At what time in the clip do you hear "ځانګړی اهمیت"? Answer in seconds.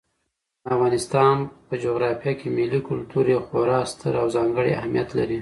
4.35-5.09